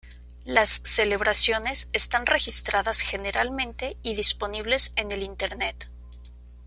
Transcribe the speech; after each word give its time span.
Las 0.45 0.81
celebraciones 0.83 1.91
están 1.93 2.25
registradas 2.25 3.01
generalmente 3.01 3.97
y 4.01 4.15
disponibles 4.15 4.93
en 4.95 5.11
el 5.11 5.21
Internet. 5.21 5.91